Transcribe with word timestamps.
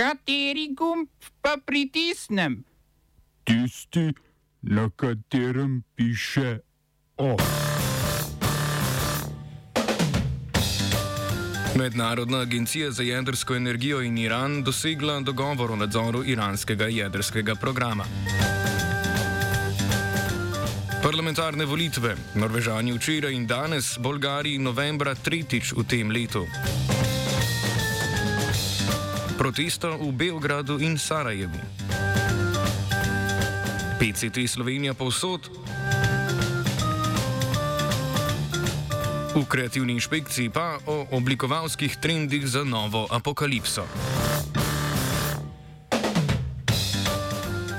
Kateri 0.00 0.72
gumb 0.72 1.08
pa 1.44 1.58
pritisnem? 1.64 2.64
Tisti, 3.44 4.12
na 4.62 4.88
katerem 4.96 5.82
piše 5.94 6.58
OF. 7.16 7.42
Mednarodna 11.76 12.38
agencija 12.38 12.90
za 12.90 13.02
jedrsko 13.02 13.54
energijo 13.54 14.00
in 14.02 14.18
Iran 14.18 14.62
dosegla 14.62 15.20
dogovor 15.20 15.72
o 15.72 15.76
nadzoru 15.76 16.24
iranskega 16.24 16.84
jedrskega 16.84 17.54
programa. 17.54 18.04
Parlamentarne 21.02 21.64
volitve. 21.64 22.16
Norvežani 22.34 22.92
včeraj 22.92 23.32
in 23.32 23.46
danes, 23.46 23.98
Bolgariji 23.98 24.58
novembra 24.58 25.14
tretjič 25.14 25.72
v 25.76 25.84
tem 25.84 26.10
letu. 26.10 26.46
Protesta 29.40 29.96
v 29.96 30.12
Beogradu 30.12 30.76
in 30.84 31.00
Sarajevu. 31.00 31.56
PCT 33.96 34.44
Slovenija 34.44 34.92
povsod. 34.92 35.48
V 39.32 39.40
kreativni 39.48 39.96
inšpekciji 39.96 40.52
pa 40.52 40.76
o 40.84 41.08
oblikovalskih 41.16 41.96
trendih 41.96 42.44
za 42.44 42.68
novo 42.68 43.08
apokalipso. 43.08 43.88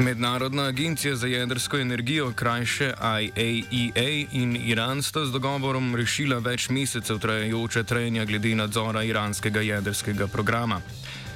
Mednarodna 0.02 0.63
agencija 0.63 1.16
za 1.16 1.27
jedrsko 1.27 1.77
energijo, 1.77 2.33
krajše 2.33 2.93
IAEA 2.97 4.25
in 4.33 4.57
Iran 4.66 5.05
sta 5.05 5.25
z 5.25 5.31
dogovorom 5.31 5.93
rešila 5.95 6.41
več 6.41 6.73
mesecev 6.73 7.21
trajajoče 7.21 7.83
trenja 7.83 8.25
glede 8.25 8.55
nadzora 8.55 9.03
iranskega 9.05 9.61
jedrskega 9.61 10.25
programa. 10.27 10.81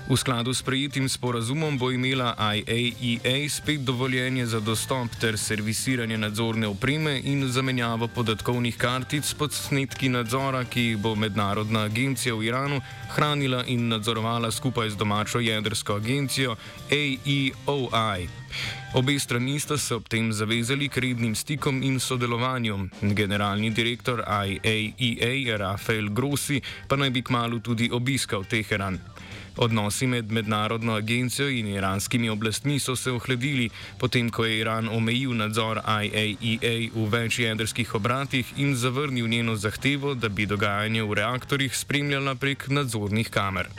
V 0.05 0.14
skladu 0.14 0.54
s 0.54 0.62
prejetim 0.62 1.09
sporazumom 1.09 1.77
bo 1.82 1.90
imela 1.90 2.38
IAEA 2.38 3.50
spet 3.50 3.82
dovoljenje 3.82 4.45
za 4.45 4.59
dostop 4.59 5.09
ter 5.22 5.38
servisiranje 5.38 6.17
nadzorne 6.17 6.67
opreme 6.67 7.22
in 7.23 7.47
zamenjavo 7.50 8.08
podatkovnih 8.08 8.78
kartic 8.78 9.34
pod 9.34 9.53
snetki 9.53 10.09
nadzora, 10.09 10.62
ki 10.66 10.81
jih 10.81 10.97
bo 10.97 11.16
mednarodna 11.16 11.89
agencija 11.89 12.36
v 12.36 12.45
Iranu 12.45 12.81
hranila 13.16 13.64
in 13.66 13.88
nadzorovala 13.88 14.52
skupaj 14.52 14.89
z 14.89 14.95
domačo 14.95 15.39
jedrsko 15.39 15.95
agencijo 15.95 16.56
AEOI. 16.92 18.44
Obe 18.93 19.19
strani 19.19 19.59
sta 19.59 19.77
se 19.77 19.95
ob 19.95 20.07
tem 20.07 20.31
zavezali 20.31 20.89
k 20.89 20.97
rednim 20.97 21.35
stikom 21.35 21.83
in 21.83 21.99
sodelovanju. 21.99 22.89
Generalni 23.01 23.69
direktor 23.69 24.23
IAEA 24.23 25.57
Rafael 25.57 26.09
Grossi 26.09 26.61
pa 26.88 26.95
naj 26.95 27.09
bi 27.09 27.21
kmalo 27.21 27.59
tudi 27.59 27.89
obiskal 27.91 28.43
Teheran. 28.43 28.99
Odnosi 29.57 30.07
med 30.07 30.31
mednarodno 30.31 30.95
agencijo 30.95 31.49
in 31.49 31.67
iranskimi 31.67 32.29
oblastmi 32.29 32.79
so 32.79 32.95
se 32.95 33.11
ohladili, 33.11 33.69
potem 33.99 34.29
ko 34.29 34.45
je 34.45 34.59
Iran 34.59 34.89
omejil 34.89 35.31
nadzor 35.33 35.79
IAEA 35.79 36.91
v 36.95 37.07
več 37.09 37.39
jedrskih 37.39 37.95
obratih 37.95 38.53
in 38.57 38.75
zavrnil 38.75 39.27
njeno 39.27 39.55
zahtevo, 39.55 40.13
da 40.13 40.29
bi 40.29 40.45
dogajanje 40.45 41.03
v 41.03 41.13
reaktorjih 41.13 41.77
spremljala 41.77 42.35
prek 42.35 42.67
nadzornih 42.67 43.29
kamer. 43.29 43.71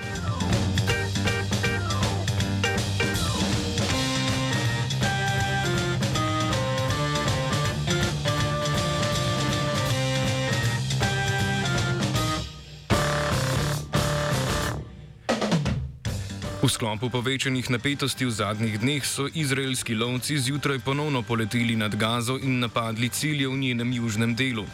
Sklopu 16.77 17.09
povečanih 17.09 17.73
napetosti 17.73 18.29
v 18.29 18.37
zadnjih 18.37 18.77
dneh 18.77 19.01
so 19.01 19.25
izraelski 19.33 19.97
lovci 19.97 20.37
zjutraj 20.37 20.85
ponovno 20.85 21.25
poleteli 21.25 21.73
nad 21.73 21.97
Gazo 21.97 22.37
in 22.37 22.61
napadli 22.61 23.09
cilje 23.09 23.49
v 23.49 23.57
njenem 23.57 23.93
južnem 23.93 24.37
delu. 24.37 24.69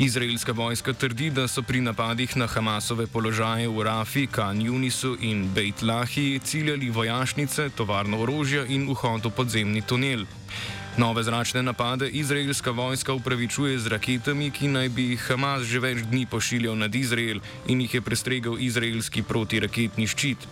Izraelska 0.00 0.56
vojska 0.56 0.96
trdi, 0.96 1.28
da 1.28 1.44
so 1.44 1.60
pri 1.60 1.84
napadih 1.84 2.36
na 2.40 2.48
Hamasove 2.48 3.04
položaje 3.04 3.68
v 3.68 3.84
Rafi, 3.84 4.24
Kan 4.32 4.64
Junisu 4.64 5.20
in 5.20 5.44
Beit 5.52 5.82
Lahi 5.84 6.40
ciljali 6.40 6.88
vojašnice, 6.88 7.68
tovarno 7.76 8.24
orožja 8.24 8.64
in 8.64 8.88
vhod 8.88 9.28
v 9.28 9.30
podzemni 9.36 9.84
tunel. 9.84 10.24
Nove 10.96 11.20
zračne 11.20 11.60
napade 11.62 12.08
izraelska 12.08 12.70
vojska 12.70 13.12
upravičuje 13.12 13.76
z 13.76 13.92
raketami, 13.92 14.48
ki 14.50 14.72
naj 14.72 14.88
bi 14.88 15.12
jih 15.12 15.20
Hamas 15.28 15.68
že 15.68 15.84
več 15.84 16.00
dni 16.08 16.24
pošiljal 16.24 16.80
nad 16.80 16.94
Izrael 16.94 17.44
in 17.68 17.84
jih 17.84 18.00
je 18.00 18.00
prestregel 18.00 18.56
izraelski 18.56 19.20
protiraketni 19.20 20.08
ščit. 20.08 20.48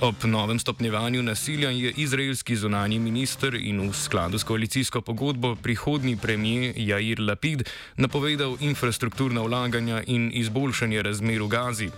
Ob 0.00 0.24
novem 0.24 0.58
stopnjevanju 0.58 1.22
nasilja 1.22 1.70
je 1.70 1.92
izraelski 1.96 2.56
zunani 2.56 2.98
minister 2.98 3.54
in 3.54 3.80
v 3.90 3.94
skladu 3.94 4.38
s 4.38 4.44
koalicijsko 4.44 5.00
pogodbo 5.00 5.56
prihodni 5.56 6.16
premijer 6.16 6.74
Jair 6.76 7.20
Lapid 7.20 7.68
napovedal 7.96 8.56
infrastrukturna 8.60 9.42
vlaganja 9.42 10.02
in 10.06 10.30
izboljšanje 10.34 11.02
razmer 11.02 11.42
v 11.42 11.48
Gazi. 11.48 11.90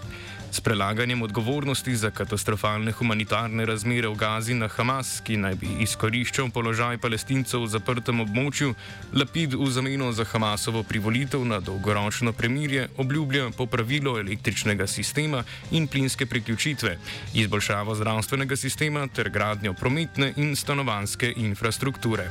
S 0.50 0.60
prelaganjem 0.60 1.22
odgovornosti 1.22 1.96
za 1.96 2.10
katastrofalne 2.10 2.92
humanitarne 2.92 3.66
razmere 3.66 4.08
v 4.08 4.16
Gazi 4.18 4.54
na 4.54 4.68
Hamas, 4.68 5.20
ki 5.22 5.36
naj 5.38 5.54
bi 5.54 5.68
izkoriščal 5.84 6.50
položaj 6.50 6.98
palestincev 6.98 7.62
v 7.62 7.68
zaprtem 7.70 8.18
območju, 8.24 8.74
Lapid 9.14 9.54
v 9.54 9.68
zameno 9.70 10.10
za 10.12 10.26
Hamasovo 10.26 10.82
privolitev 10.82 11.44
na 11.46 11.60
dolgoročno 11.60 12.32
premirje 12.32 12.88
obljublja 12.98 13.50
popravilo 13.56 14.18
električnega 14.18 14.86
sistema 14.86 15.44
in 15.70 15.86
plinske 15.86 16.26
priključitve, 16.26 16.98
izboljšavo 17.34 17.94
zdravstvenega 17.94 18.56
sistema 18.56 19.06
ter 19.06 19.30
gradnjo 19.30 19.74
prometne 19.74 20.32
in 20.36 20.56
stanovanske 20.56 21.32
infrastrukture. 21.36 22.30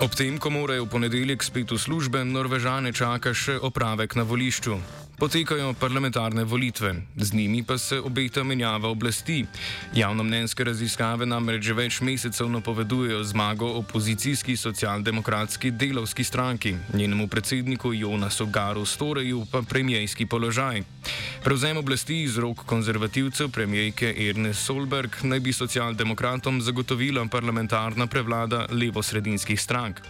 Ob 0.00 0.16
tem, 0.16 0.40
ko 0.40 0.48
morajo 0.48 0.88
v 0.88 0.96
ponedeljek 0.96 1.44
spet 1.44 1.68
v 1.68 1.76
službe, 1.76 2.24
Norvežane 2.24 2.88
čaka 2.88 3.36
še 3.36 3.60
opravek 3.60 4.16
na 4.16 4.24
volišču. 4.24 4.80
Potekajo 5.20 5.74
parlamentarne 5.76 6.44
volitve, 6.44 6.94
z 7.16 7.34
njimi 7.34 7.62
pa 7.62 7.78
se 7.78 7.98
obeta 8.00 8.44
menjava 8.44 8.88
oblasti. 8.88 9.44
Javnomnenjske 9.94 10.64
raziskave 10.64 11.26
namreč 11.26 11.66
že 11.66 11.74
več 11.76 11.98
mesecev 12.00 12.48
napovedujejo 12.48 13.18
zmago 13.28 13.68
opozicijski 13.82 14.56
socialdemokratski 14.56 15.70
delovski 15.70 16.24
stranki, 16.24 16.72
njenemu 16.94 17.28
predsedniku 17.28 17.92
Jonasu 17.94 18.46
Garu 18.46 18.86
Storeju 18.86 19.44
pa 19.52 19.60
premijejski 19.62 20.26
položaj. 20.26 20.82
Prevzem 21.44 21.76
oblasti 21.76 22.22
iz 22.22 22.38
rok 22.38 22.64
konzervativcev 22.64 23.50
premijejke 23.50 24.14
Erne 24.28 24.54
Solberg 24.54 25.20
naj 25.22 25.40
bi 25.40 25.52
socialdemokratom 25.52 26.62
zagotovila 26.62 27.26
parlamentarna 27.28 28.06
prevlada 28.06 28.66
levo-sredinskih 28.72 29.60
strank. 29.60 30.00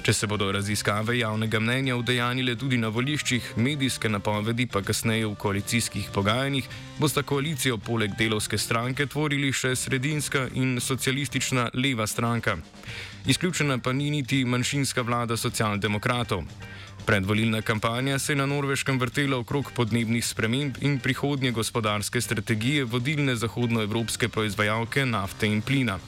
Če 0.00 0.14
se 0.16 0.26
bodo 0.26 0.46
raziskave 0.52 1.18
javnega 1.18 1.58
mnenja 1.60 1.96
udejanile 2.00 2.54
tudi 2.56 2.78
na 2.80 2.88
voliščih, 2.88 3.50
medijske 3.60 4.08
napovedi 4.08 4.64
pa 4.66 4.80
kasneje 4.80 5.26
v 5.26 5.34
koalicijskih 5.42 6.06
pogajanjih, 6.14 6.68
bosta 6.96 7.20
koalicijo 7.22 7.76
poleg 7.76 8.14
delovske 8.16 8.58
stranke 8.58 9.04
tvorili 9.06 9.52
še 9.52 9.74
sredinska 9.76 10.46
in 10.56 10.78
socialistična 10.80 11.66
leva 11.74 12.06
stranka. 12.08 12.56
Izključena 13.28 13.76
pa 13.78 13.92
ni 13.92 14.08
niti 14.10 14.40
manjšinska 14.44 15.04
vlada 15.04 15.36
socialdemokratov. 15.36 16.46
Predvolilna 17.04 17.60
kampanja 17.62 18.18
se 18.18 18.32
je 18.32 18.36
na 18.40 18.46
norveškem 18.46 18.98
vrtela 19.00 19.36
okrog 19.36 19.72
podnebnih 19.76 20.24
sprememb 20.24 20.80
in 20.80 20.96
prihodnje 20.98 21.52
gospodarske 21.52 22.20
strategije 22.20 22.84
vodilne 22.84 23.36
zahodnoevropske 23.36 24.28
proizvajalke 24.28 25.04
nafte 25.06 25.46
in 25.46 25.60
plina. 25.62 25.98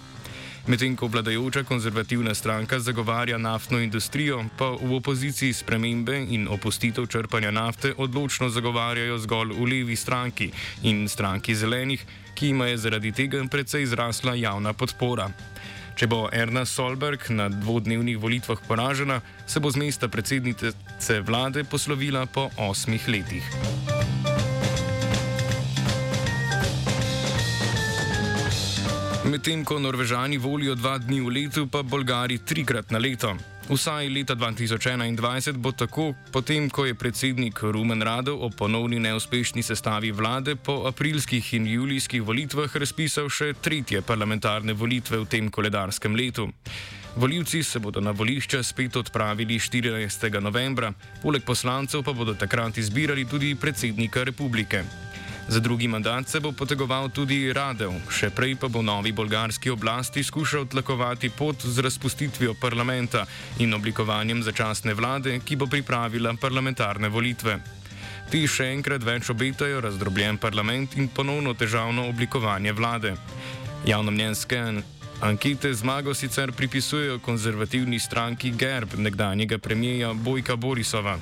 Medtem 0.66 0.96
ko 0.96 1.08
vladajoča 1.10 1.64
konzervativna 1.66 2.34
stranka 2.34 2.78
zagovarja 2.78 3.38
naftno 3.38 3.78
industrijo, 3.78 4.44
pa 4.58 4.70
v 4.70 4.94
opoziciji 4.94 5.52
spremembe 5.52 6.14
in 6.30 6.46
opustitev 6.48 7.06
črpanja 7.06 7.50
nafte 7.50 7.94
odločno 7.98 8.48
zagovarjajo 8.48 9.18
zgolj 9.18 9.54
v 9.58 9.66
levi 9.66 9.96
stranki 9.96 10.52
in 10.82 11.08
stranki 11.08 11.54
zelenih, 11.54 12.04
ki 12.34 12.48
ima 12.48 12.66
je 12.66 12.78
zaradi 12.78 13.12
tega 13.12 13.42
precej 13.50 13.86
zrasla 13.86 14.34
javna 14.34 14.72
podpora. 14.72 15.32
Če 15.98 16.06
bo 16.06 16.28
Erna 16.32 16.62
Solberg 16.64 17.26
na 17.28 17.48
dvodnevnih 17.48 18.18
volitvah 18.18 18.62
poražena, 18.68 19.20
se 19.46 19.60
bo 19.60 19.70
z 19.70 19.82
mesta 19.82 20.08
predsednice 20.08 20.72
vlade 21.26 21.64
poslovila 21.64 22.26
po 22.26 22.50
osmih 22.56 23.08
letih. 23.08 23.91
Medtem 29.22 29.60
ko 29.62 29.78
Norvežani 29.78 30.34
volijo 30.38 30.74
dva 30.74 30.96
dni 30.98 31.20
v 31.22 31.30
letu, 31.30 31.66
pa 31.70 31.82
Bolgari 31.86 32.40
trikrat 32.42 32.90
na 32.90 32.98
leto. 32.98 33.36
Vsaj 33.70 34.08
leta 34.10 34.34
2021 34.34 35.62
bo 35.62 35.70
tako, 35.70 36.10
potem 36.34 36.66
ko 36.66 36.84
je 36.90 36.98
predsednik 36.98 37.62
Rumen 37.62 38.02
Radov 38.02 38.42
o 38.42 38.50
ponovni 38.50 38.98
neuspešni 38.98 39.62
sestavi 39.62 40.10
vlade 40.10 40.56
po 40.58 40.82
aprilskih 40.90 41.54
in 41.54 41.70
julijskih 41.70 42.22
volitvah 42.22 42.74
razpisal 42.74 43.30
še 43.30 43.52
tretje 43.62 44.02
parlamentarne 44.02 44.74
volitve 44.74 45.22
v 45.22 45.30
tem 45.30 45.50
koledarskem 45.54 46.18
letu. 46.18 46.50
Voljivci 47.14 47.62
se 47.62 47.78
bodo 47.78 48.00
na 48.00 48.10
volišča 48.10 48.62
spet 48.62 48.96
odpravili 48.96 49.62
14. 49.62 50.40
novembra, 50.40 50.90
poleg 51.22 51.46
poslancev 51.46 52.02
pa 52.02 52.10
bodo 52.12 52.34
takrat 52.34 52.78
izbirali 52.78 53.22
tudi 53.24 53.54
predsednika 53.54 54.24
republike. 54.26 54.82
Za 55.52 55.60
drugi 55.60 55.88
mandat 55.88 56.28
se 56.28 56.40
bo 56.40 56.52
potegoval 56.52 57.10
tudi 57.12 57.52
Radev, 57.52 57.92
še 58.08 58.30
prej 58.32 58.54
pa 58.56 58.70
bo 58.72 58.80
novi 58.80 59.10
bolgarski 59.12 59.68
oblasti 59.68 60.22
skušal 60.24 60.64
tlakovati 60.64 61.28
pot 61.28 61.60
z 61.60 61.84
razpustitvijo 61.84 62.54
parlamenta 62.54 63.26
in 63.60 63.74
oblikovanjem 63.76 64.40
začasne 64.42 64.94
vlade, 64.96 65.36
ki 65.44 65.60
bo 65.60 65.68
pripravila 65.68 66.32
parlamentarne 66.40 67.12
volitve. 67.12 67.58
Ti 68.32 68.40
še 68.48 68.70
enkrat 68.72 69.04
več 69.04 69.28
obetajo 69.28 69.84
razdrobljen 69.84 70.40
parlament 70.40 70.96
in 70.96 71.12
ponovno 71.12 71.52
težavno 71.52 72.08
oblikovanje 72.08 72.72
vlade. 72.72 73.12
Javnomnenjske 73.84 74.64
Ankete 75.22 75.74
zmago 75.74 76.14
sicer 76.16 76.50
pripisujejo 76.56 77.20
konzervativni 77.20 77.98
stranki 78.00 78.50
Gerb 78.50 78.96
nekdanjega 78.96 79.58
premijeja 79.58 80.14
Bojka 80.14 80.56
Borisova. 80.56 81.18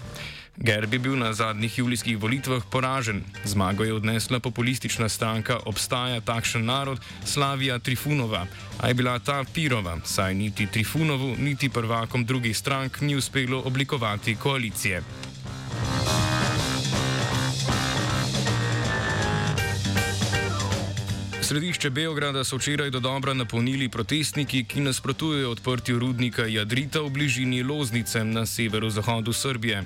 Gerb 0.60 0.92
je 0.92 0.98
bil 0.98 1.16
na 1.16 1.32
zadnjih 1.32 1.78
julijskih 1.78 2.18
volitvah 2.18 2.62
poražen. 2.70 3.22
Zmago 3.44 3.84
je 3.84 3.94
odnesla 3.94 4.40
populistična 4.40 5.08
stranka 5.08 5.56
Obstaja 5.64 6.20
takšen 6.20 6.64
narod 6.64 7.00
Slavija 7.24 7.78
Trifunova, 7.78 8.46
a 8.80 8.88
je 8.88 8.94
bila 8.94 9.18
ta 9.18 9.44
pirova, 9.54 9.96
saj 10.04 10.34
niti 10.34 10.66
Trifunovu, 10.66 11.36
niti 11.38 11.68
prvakom 11.68 12.24
drugih 12.24 12.56
strank 12.56 13.00
ni 13.00 13.16
uspelo 13.16 13.62
oblikovati 13.64 14.34
koalicije. 14.34 15.02
Središče 21.50 21.90
Beograda 21.90 22.44
so 22.44 22.56
včeraj 22.56 22.90
do 22.94 23.00
dobra 23.00 23.32
napolnili 23.34 23.88
protestniki, 23.88 24.60
ki 24.64 24.80
nasprotujejo 24.80 25.50
odprtju 25.50 25.98
rudnika 25.98 26.44
Jadrita 26.46 27.00
v 27.02 27.10
bližini 27.10 27.62
Loznice 27.62 28.22
na 28.24 28.44
severozahodu 28.46 29.32
Srbije. 29.32 29.82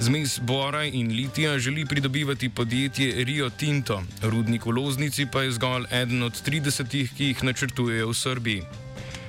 Zmes 0.00 0.38
Bora 0.40 0.84
in 0.84 1.12
Litija 1.12 1.58
želi 1.58 1.84
pridobivati 1.86 2.48
podjetje 2.48 3.24
Rio 3.24 3.50
Tinto, 3.50 4.02
rudnik 4.22 4.64
v 4.66 4.70
Loznici 4.70 5.26
pa 5.32 5.42
je 5.42 5.52
zgolj 5.52 5.84
eden 5.92 6.22
od 6.22 6.40
30, 6.46 6.88
ki 7.16 7.24
jih 7.24 7.44
načrtujejo 7.44 8.08
v 8.08 8.14
Srbiji. 8.14 8.62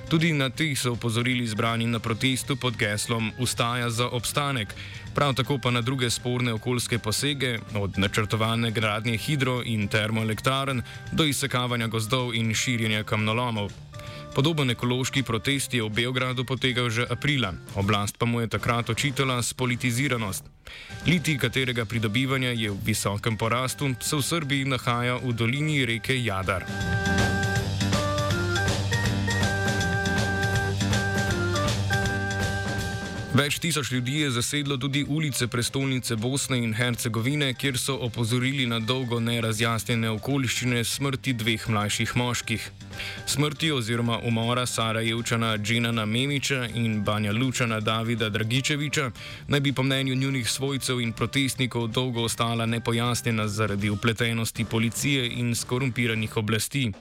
Tudi 0.10 0.34
na 0.34 0.50
teh 0.50 0.78
so 0.78 0.94
upozorili 0.94 1.48
zbrani 1.48 1.88
na 1.88 2.00
protestu 2.00 2.56
pod 2.56 2.78
geslom 2.78 3.31
Ustaja 3.40 3.90
za 3.90 4.07
obstanek, 4.07 4.74
prav 5.16 5.34
tako 5.34 5.57
pa 5.57 5.72
na 5.72 5.81
druge 5.81 6.10
sporne 6.10 6.54
okoljske 6.54 7.00
posege, 7.00 7.60
od 7.74 7.98
načrtovane 7.98 8.72
gradnje 8.72 9.18
hidro- 9.18 9.63
in 9.66 9.88
termoelektrarn 9.88 10.81
do 11.12 11.25
izsekavanja 11.25 11.88
gozdov 11.88 12.36
in 12.36 12.54
širjenja 12.54 13.04
kamnolomov. 13.04 13.72
Podoben 14.36 14.69
ekološki 14.69 15.24
protest 15.24 15.74
je 15.74 15.84
v 15.84 15.90
Beogradu 15.90 16.44
potekal 16.46 16.90
že 16.90 17.07
aprila, 17.10 17.54
oblast 17.75 18.18
pa 18.19 18.25
mu 18.25 18.42
je 18.42 18.48
takrat 18.48 18.90
očitala 18.90 19.42
spolitiziranost. 19.42 20.44
Liti, 21.07 21.38
katerega 21.38 21.86
pridobivanja 21.86 22.50
je 22.50 22.69
v 22.72 22.78
visokem 22.86 23.38
porastu, 23.38 23.96
se 24.00 24.16
v 24.16 24.22
Srbiji 24.22 24.66
nahaja 24.66 25.16
v 25.24 25.34
dolini 25.34 25.86
reke 25.86 26.24
Jadar. 26.24 26.66
Več 33.35 33.57
tisoč 33.59 33.89
ljudi 33.91 34.13
je 34.21 34.29
zasedlo 34.31 34.77
tudi 34.77 35.01
ulice 35.03 35.47
prestolnice 35.51 36.15
Bosne 36.15 36.55
in 36.63 36.73
Hercegovine, 36.73 37.49
kjer 37.53 37.77
so 37.77 37.97
opozorili 38.05 38.63
na 38.65 38.77
dolgo 38.79 39.17
nerazjasnjene 39.19 40.07
okoliščine 40.09 40.83
smrti 40.87 41.33
dveh 41.41 41.65
mlajših 41.67 42.13
moških. 42.15 42.69
Smrti 43.27 43.73
oziroma 43.75 44.21
umora 44.23 44.63
Sarajevčana 44.65 45.57
Dženana 45.57 46.05
Memiča 46.05 46.61
in 46.75 47.01
Banja 47.03 47.33
Lučana 47.35 47.81
Davida 47.83 48.29
Dragičeviča 48.29 49.09
naj 49.47 49.59
bi 49.59 49.73
po 49.73 49.83
mnenju 49.83 50.15
njunih 50.15 50.49
svojcev 50.49 51.01
in 51.01 51.11
protestnikov 51.11 51.87
dolgo 51.87 52.23
ostala 52.23 52.65
nepojasnjena 52.65 53.47
zaradi 53.47 53.89
upletenosti 53.89 54.65
policije 54.65 55.27
in 55.27 55.55
skorumpiranih 55.55 56.37
oblasti. 56.37 56.91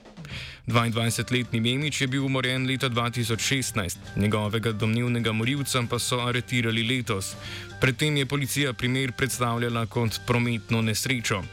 22-letni 0.67 1.61
Memič 1.61 2.01
je 2.01 2.07
bil 2.07 2.25
umorjen 2.25 2.67
leta 2.67 2.89
2016, 2.89 3.97
njegovega 4.15 4.71
domnevnega 4.71 5.31
morilca 5.31 5.83
pa 5.89 5.99
so 5.99 6.19
aretirali 6.27 6.83
letos. 6.83 7.35
Predtem 7.81 8.17
je 8.17 8.25
policija 8.25 8.73
primer 8.73 9.11
predstavljala 9.11 9.85
kot 9.85 10.19
prometno 10.27 10.81
nesrečo. 10.81 11.43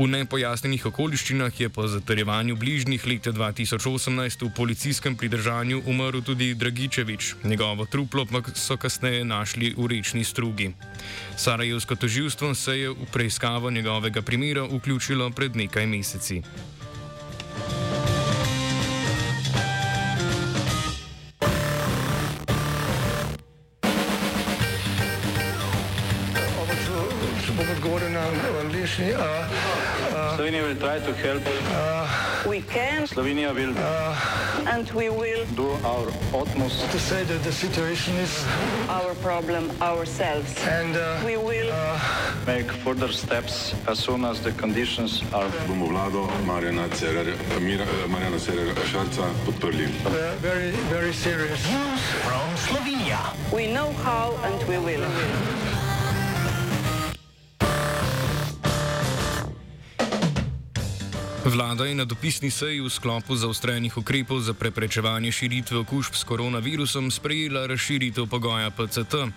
V 0.00 0.06
nepojasnenih 0.06 0.84
okoliščinah 0.86 1.56
je 1.60 1.68
po 1.68 1.82
zatrjevanju 1.90 2.54
bližnjih 2.56 3.02
leta 3.10 3.32
2018 3.34 4.44
v 4.46 4.50
policijskem 4.56 5.16
pridržanju 5.18 5.82
umrl 5.90 6.22
tudi 6.22 6.54
Dragičevič, 6.54 7.34
njegovo 7.44 7.84
truplo 7.84 8.24
pa 8.24 8.40
so 8.54 8.78
kasneje 8.78 9.24
našli 9.24 9.74
v 9.76 9.90
rečni 9.90 10.24
strugi. 10.24 10.70
Sarajevsko 11.36 11.96
toživstvo 11.96 12.54
se 12.54 12.78
je 12.78 12.90
v 12.90 13.10
preiskavo 13.12 13.70
njegovega 13.70 14.22
primera 14.22 14.62
vključilo 14.62 15.30
pred 15.30 15.56
nekaj 15.56 15.86
meseci. 15.86 16.42
Slovenija 28.30 29.18
uh, 29.18 30.36
Slovenia 30.36 30.62
will 30.62 30.76
try 30.76 30.98
to 30.98 31.12
help. 31.14 31.42
Uh, 31.74 32.48
we 32.48 32.62
can. 32.62 33.06
Slovenia 33.06 33.52
will. 33.54 33.74
Uh, 33.76 34.16
and 34.66 34.90
we 34.92 35.10
will 35.10 35.44
do 35.56 35.68
our 35.84 36.08
utmost 36.32 36.90
to 36.90 36.98
say 36.98 37.24
that 37.24 37.42
the 37.42 37.52
situation 37.52 38.14
is 38.16 38.44
our 38.88 39.14
problem 39.16 39.70
ourselves. 39.82 40.54
And 40.66 40.96
uh, 40.96 41.20
we 41.26 41.36
will 41.36 41.70
uh, 41.72 41.98
make 42.46 42.70
further 42.70 43.12
steps 43.12 43.74
as 43.86 43.98
soon 43.98 44.24
as 44.24 44.40
the 44.40 44.52
conditions 44.52 45.22
are. 45.32 45.50
Bomo 45.66 45.88
vlado 45.88 46.28
Marjana 46.46 46.88
Cererja 46.88 48.74
Šarca 48.86 49.26
podprli. 49.44 49.86
Very, 50.40 50.70
very 50.88 51.12
serious. 51.12 51.60
We 53.52 53.66
know 53.66 53.92
how 54.04 54.38
and 54.44 54.62
we 54.68 54.78
will. 54.78 55.59
Vlada 61.44 61.88
je 61.88 61.94
na 61.94 62.04
dopisni 62.04 62.50
seji 62.52 62.84
v 62.84 62.90
sklopu 62.92 63.32
zaostrenih 63.32 63.96
ukrepov 63.96 64.44
za 64.44 64.52
preprečevanje 64.52 65.32
širitve 65.32 65.78
okužb 65.80 66.12
s 66.12 66.24
koronavirusom 66.28 67.08
sprejela 67.08 67.64
razširitev 67.64 68.28
pogoja 68.28 68.68
PCT. 68.68 69.32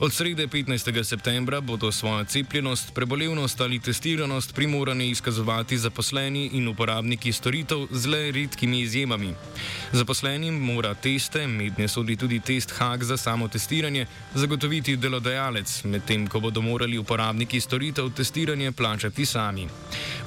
Od 0.00 0.12
srede 0.12 0.46
15. 0.46 1.04
septembra 1.04 1.60
bodo 1.60 1.92
svojo 1.92 2.24
cepljenost, 2.24 2.94
prebolevnost 2.94 3.60
ali 3.60 3.78
testiranost 3.78 4.54
primorani 4.54 5.10
izkazovati 5.10 5.78
zaposleni 5.78 6.50
in 6.52 6.68
uporabniki 6.68 7.32
storitev 7.32 7.86
z 7.90 8.06
le 8.06 8.32
redkimi 8.32 8.80
izjemami. 8.80 9.34
Zaposlenim 9.92 10.54
mora 10.54 10.94
teste, 10.94 11.46
mednje 11.46 11.88
sodi 11.88 12.16
tudi 12.16 12.40
test 12.40 12.70
HAG 12.70 13.04
za 13.04 13.16
samo 13.16 13.48
testiranje, 13.48 14.06
zagotoviti 14.34 14.96
delodajalec, 14.96 15.84
medtem 15.84 16.26
ko 16.26 16.40
bodo 16.40 16.60
morali 16.60 16.98
uporabniki 16.98 17.60
storitev 17.60 18.10
testiranje 18.10 18.72
plačati 18.72 19.26
sami. 19.26 19.68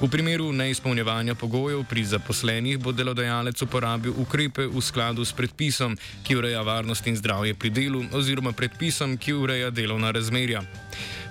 V 0.00 0.08
primeru 0.08 0.52
neizpolnjevanja 0.52 1.34
pogojev 1.34 1.84
pri 1.84 2.04
zaposlenih 2.04 2.78
bo 2.78 2.92
delodajalec 2.92 3.62
uporabil 3.62 4.14
ukrepe 4.16 4.66
v 4.66 4.80
skladu 4.80 5.24
s 5.24 5.32
predpisom, 5.32 5.96
ki 6.26 6.36
ureja 6.36 6.62
varnost 6.62 7.06
in 7.06 7.16
zdravje 7.16 7.54
pri 7.54 7.70
delu, 7.70 8.04
oziroma 8.12 8.52
predpisom, 8.52 9.16
ki 9.16 9.32
ureja 9.32 9.59
ureja 9.60 9.70
delovna 9.70 10.10
razmerja. 10.10 10.62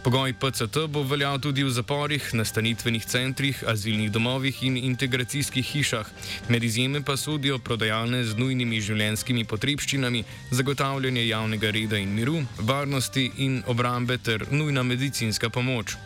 Pogoj 0.04 0.34
PCT 0.34 0.88
bo 0.88 1.02
veljal 1.04 1.40
tudi 1.44 1.64
v 1.64 1.72
zaporih, 1.76 2.24
nastanitvenih 2.34 3.06
centrih, 3.06 3.64
azilnih 3.68 4.12
domovih 4.12 4.62
in 4.64 4.78
integracijskih 4.78 5.66
hišah. 5.66 6.08
Med 6.48 6.64
izjeme 6.64 7.02
pa 7.04 7.18
sodijo 7.18 7.58
prodajalne 7.60 8.24
z 8.24 8.38
nujnimi 8.40 8.80
življenjskimi 8.82 9.44
potrebščinami, 9.44 10.24
zagotavljanje 10.52 11.26
javnega 11.28 11.72
reda 11.76 12.00
in 12.00 12.14
miru, 12.16 12.44
varnosti 12.60 13.32
in 13.38 13.64
obrambe 13.68 14.18
ter 14.18 14.46
nujna 14.52 14.84
medicinska 14.84 15.50
pomoč. 15.50 15.98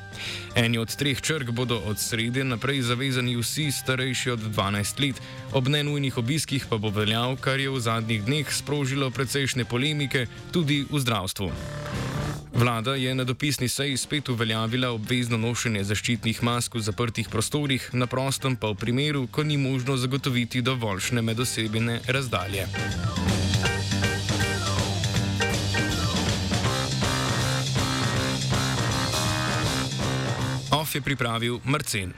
Eni 0.55 0.77
od 0.77 0.95
treh 0.95 1.21
črk 1.21 1.51
bodo 1.51 1.77
od 1.85 2.01
srede 2.01 2.43
naprej 2.43 2.81
zavezani 2.89 3.35
vsi 3.37 3.69
starejši 3.71 4.33
od 4.33 4.49
12 4.57 5.05
let, 5.05 5.21
ob 5.53 5.69
nenujnih 5.69 6.17
obiskih 6.17 6.65
pa 6.69 6.77
bo 6.77 6.89
veljal, 6.89 7.37
kar 7.37 7.59
je 7.59 7.69
v 7.69 7.79
zadnjih 7.79 8.25
dneh 8.25 8.49
sprožilo 8.53 9.11
precejšnje 9.11 9.69
polemike 9.69 10.25
tudi 10.51 10.81
v 10.89 10.99
zdravstvu. 10.99 12.12
Vlada 12.55 12.95
je 12.95 13.15
na 13.15 13.23
dopisni 13.23 13.67
seji 13.69 13.97
spet 13.97 14.29
uveljavila 14.29 14.89
obvezno 14.89 15.37
nošenje 15.37 15.83
zaščitnih 15.83 16.43
mask 16.43 16.75
v 16.75 16.81
zaprtih 16.85 17.29
prostorih, 17.29 17.89
na 17.93 18.07
prostem 18.07 18.55
pa 18.55 18.69
v 18.69 18.75
primeru, 18.75 19.27
ko 19.27 19.43
ni 19.43 19.57
možno 19.57 19.97
zagotoviti 19.97 20.61
dovoljšne 20.61 21.21
medosebine 21.21 21.99
razdalje. 22.07 22.67
OF 30.71 30.95
je 30.95 31.01
pripravil 31.01 31.59
Mrcen. 31.65 32.13